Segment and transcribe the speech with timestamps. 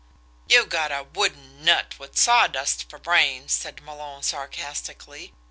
[0.49, 5.31] "You got a wooden nut, with sawdust for brains," said Malone sarcastically.